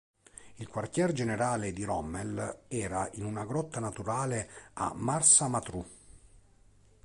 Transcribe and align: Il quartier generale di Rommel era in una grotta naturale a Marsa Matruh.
Il 0.55 0.67
quartier 0.67 1.11
generale 1.13 1.73
di 1.73 1.83
Rommel 1.83 2.61
era 2.67 3.07
in 3.11 3.23
una 3.23 3.45
grotta 3.45 3.79
naturale 3.79 4.49
a 4.73 4.93
Marsa 4.95 5.47
Matruh. 5.47 5.85